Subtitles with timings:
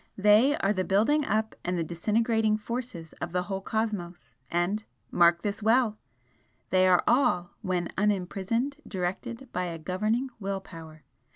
[0.17, 5.43] They are the building up and the disintegrating forces of the whole cosmos and mark
[5.43, 5.99] this well!
[6.71, 11.03] they are all, when unimprisoned, directed by a governing will power.